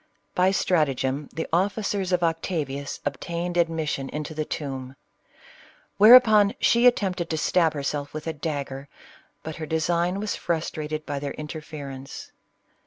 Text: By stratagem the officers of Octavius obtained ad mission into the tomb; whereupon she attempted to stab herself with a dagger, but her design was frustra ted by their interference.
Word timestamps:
By 0.33 0.49
stratagem 0.49 1.29
the 1.31 1.45
officers 1.53 2.11
of 2.11 2.23
Octavius 2.23 2.99
obtained 3.05 3.55
ad 3.55 3.69
mission 3.69 4.09
into 4.09 4.33
the 4.33 4.45
tomb; 4.45 4.95
whereupon 5.97 6.55
she 6.59 6.87
attempted 6.87 7.29
to 7.29 7.37
stab 7.37 7.75
herself 7.75 8.11
with 8.11 8.25
a 8.25 8.33
dagger, 8.33 8.89
but 9.43 9.57
her 9.57 9.67
design 9.67 10.19
was 10.19 10.35
frustra 10.35 10.87
ted 10.87 11.05
by 11.05 11.19
their 11.19 11.33
interference. 11.33 12.31